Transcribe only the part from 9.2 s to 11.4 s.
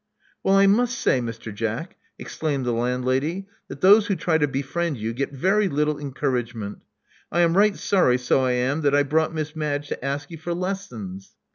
Miss Madge to ask you for lessons."